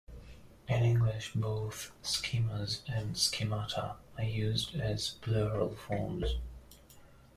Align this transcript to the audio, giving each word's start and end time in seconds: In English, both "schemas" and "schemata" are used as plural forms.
In 0.67 0.83
English, 0.83 1.33
both 1.33 1.91
"schemas" 2.01 2.81
and 2.87 3.15
"schemata" 3.15 3.97
are 4.17 4.23
used 4.23 4.73
as 4.75 5.11
plural 5.21 5.75
forms. 5.75 6.37